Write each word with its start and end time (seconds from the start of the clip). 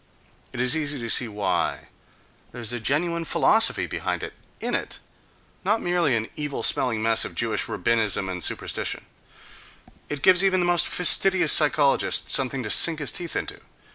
It 0.51 0.59
is 0.59 0.75
easy 0.75 0.97
to 0.99 1.09
see 1.11 1.27
why: 1.27 1.89
there 2.51 2.61
is 2.61 2.73
a 2.73 2.79
genuine 2.79 3.23
philosophy 3.23 3.85
behind 3.85 4.23
it, 4.23 4.33
in 4.59 4.73
it, 4.73 4.97
not 5.63 5.79
merely 5.79 6.15
an 6.15 6.27
evil 6.35 6.63
smelling 6.63 7.03
mess 7.03 7.23
of 7.23 7.35
Jewish 7.35 7.67
rabbinism 7.67 8.27
and 8.27 8.43
superstition,—it 8.43 9.05
gives 10.23 10.43
even 10.43 10.59
the 10.59 10.65
most 10.65 10.87
fastidious 10.87 11.53
psychologist 11.53 12.31
something 12.31 12.63
to 12.63 12.71
sink 12.71 12.97
his 12.97 13.11
teeth 13.11 13.35
into. 13.35 13.59